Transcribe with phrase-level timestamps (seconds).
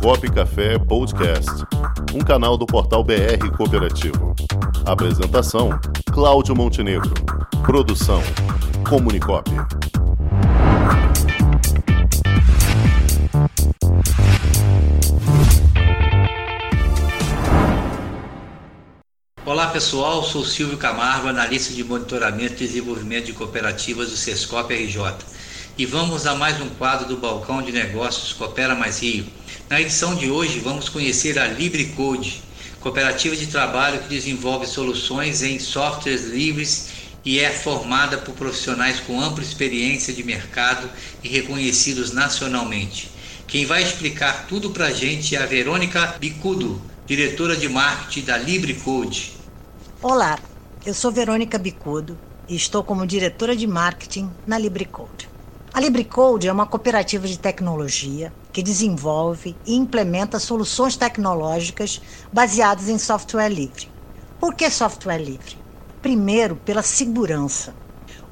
[0.00, 1.50] Cop Café Podcast,
[2.14, 4.34] um canal do portal BR Cooperativo.
[4.84, 5.70] Apresentação:
[6.12, 7.12] Cláudio Montenegro.
[7.64, 8.22] Produção:
[8.88, 9.50] Comunicop.
[19.44, 25.35] Olá pessoal, sou Silvio Camargo, analista de monitoramento e desenvolvimento de cooperativas do Sescop RJ.
[25.78, 29.26] E vamos a mais um quadro do Balcão de Negócios Coopera Mais Rio.
[29.68, 32.42] Na edição de hoje vamos conhecer a LibreCode,
[32.80, 36.88] cooperativa de trabalho que desenvolve soluções em softwares livres
[37.22, 40.88] e é formada por profissionais com ampla experiência de mercado
[41.22, 43.10] e reconhecidos nacionalmente.
[43.46, 48.38] Quem vai explicar tudo para a gente é a Verônica Bicudo, diretora de marketing da
[48.38, 49.34] LibreCode.
[50.00, 50.38] Olá,
[50.86, 55.35] eu sou Verônica Bicudo e estou como diretora de marketing na LibreCode.
[55.76, 62.00] A LibreCode é uma cooperativa de tecnologia que desenvolve e implementa soluções tecnológicas
[62.32, 63.86] baseadas em software livre.
[64.40, 65.54] Por que software livre?
[66.00, 67.76] Primeiro, pela segurança.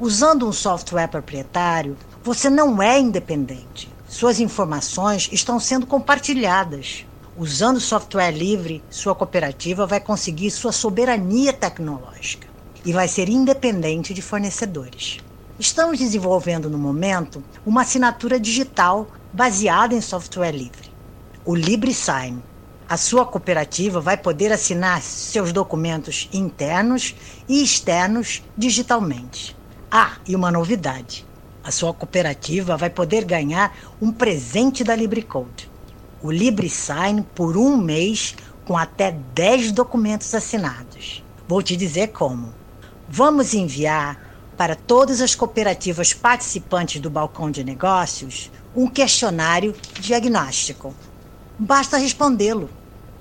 [0.00, 3.94] Usando um software proprietário, você não é independente.
[4.08, 7.05] Suas informações estão sendo compartilhadas.
[7.36, 12.48] Usando software livre, sua cooperativa vai conseguir sua soberania tecnológica
[12.83, 15.18] e vai ser independente de fornecedores.
[15.58, 20.91] Estamos desenvolvendo no momento uma assinatura digital baseada em software livre,
[21.44, 22.42] o LibreSign.
[22.88, 27.14] A sua cooperativa vai poder assinar seus documentos internos
[27.48, 29.56] e externos digitalmente.
[29.91, 31.24] Ah, e uma novidade:
[31.62, 35.74] a sua cooperativa vai poder ganhar um presente da LibreCode
[36.24, 41.22] o LibreSign por um mês com até 10 documentos assinados.
[41.46, 42.55] Vou te dizer como.
[43.06, 44.18] Vamos enviar
[44.56, 50.94] para todas as cooperativas participantes do balcão de negócios um questionário diagnóstico.
[51.58, 52.69] Basta respondê-lo.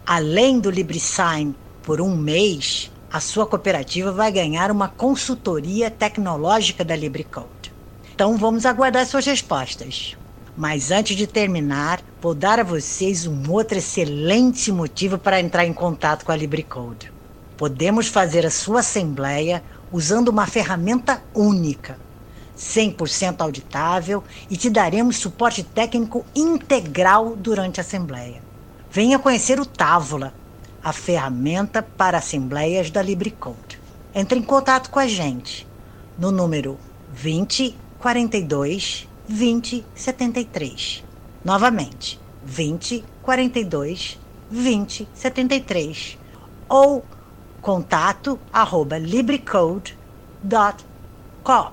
[0.06, 6.96] Além do LibreSign por um mês, a sua cooperativa vai ganhar uma consultoria tecnológica da
[6.96, 7.72] LibreCode.
[8.14, 10.18] Então vamos aguardar suas respostas.
[10.58, 15.74] Mas antes de terminar, vou dar a vocês um outro excelente motivo para entrar em
[15.74, 17.13] contato com a LibreCode.
[17.58, 22.00] Podemos fazer a sua assembleia usando uma ferramenta única,
[22.58, 28.42] 100% auditável e te daremos suporte técnico integral durante a assembleia.
[28.92, 30.34] Venha conhecer o Távola,
[30.84, 33.80] a ferramenta para assembleias da LibreCode.
[34.14, 35.68] Entre em contato com a gente
[36.18, 36.78] no número
[37.10, 41.04] 2042 20 73.
[41.44, 44.20] Novamente, 20 42
[44.52, 46.18] 20 73
[46.70, 47.04] ou
[47.64, 51.72] contato arroba librecode.com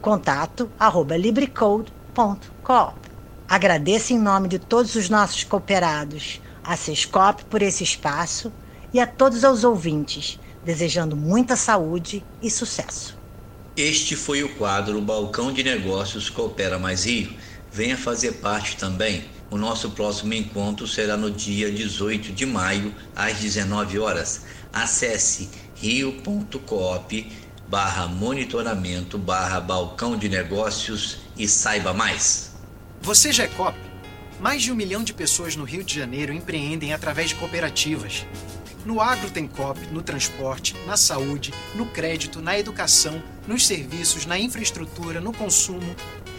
[0.00, 2.92] contato arroba librecode.com
[3.48, 8.52] Agradeço em nome de todos os nossos cooperados a Sescop por esse espaço
[8.92, 13.16] e a todos os ouvintes, desejando muita saúde e sucesso.
[13.76, 17.32] Este foi o quadro Balcão de Negócios Coopera Mais Rio.
[17.70, 19.24] Venha fazer parte também.
[19.52, 24.44] O nosso próximo encontro será no dia 18 de maio, às 19 horas.
[24.72, 27.30] Acesse rio.coop
[27.68, 32.52] barra monitoramento barra balcão de negócios e saiba mais.
[33.02, 33.76] Você já é COP?
[34.40, 38.24] Mais de um milhão de pessoas no Rio de Janeiro empreendem através de cooperativas.
[38.86, 44.38] No agro tem COP, no transporte, na saúde, no crédito, na educação, nos serviços, na
[44.38, 45.94] infraestrutura, no consumo.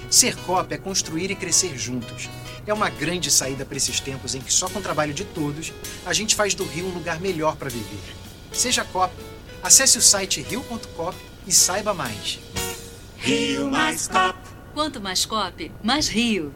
[0.09, 2.29] Ser COP é construir e crescer juntos.
[2.65, 5.71] É uma grande saída para esses tempos em que só com o trabalho de todos
[6.05, 8.22] a gente faz do Rio um lugar melhor para viver.
[8.53, 9.13] Seja COP.
[9.61, 11.15] Acesse o site rio.cop
[11.47, 12.39] e saiba mais.
[13.17, 14.37] Rio Mais COP.
[14.73, 16.53] Quanto mais COP, mais Rio.